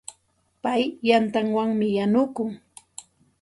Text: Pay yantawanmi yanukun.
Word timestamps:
Pay 0.63 0.81
yantawanmi 1.07 1.87
yanukun. 1.97 2.49